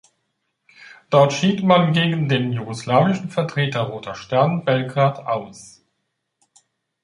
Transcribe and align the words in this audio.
Dort 1.11 1.31
schied 1.31 1.61
man 1.63 1.93
gegen 1.93 2.27
den 2.27 2.51
jugoslawischen 2.53 3.29
Vertreter 3.29 3.81
Roter 3.81 4.15
Stern 4.15 4.65
Belgrad 4.65 5.19
aus. 5.27 5.85